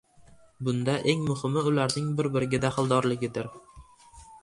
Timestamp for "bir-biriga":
2.21-2.63